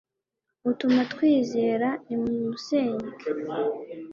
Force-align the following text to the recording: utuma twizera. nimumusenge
utuma 0.69 1.01
twizera. 1.11 1.87
nimumusenge 2.05 3.09